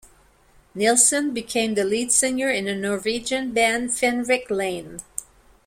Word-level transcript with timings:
Nilsen 0.73 1.31
became 1.31 1.75
the 1.75 1.83
lead 1.83 2.11
singer 2.11 2.49
in 2.49 2.65
the 2.65 2.73
Norwegian 2.73 3.51
band 3.51 3.91
"Fenrik 3.95 4.49
Lane". 4.49 4.97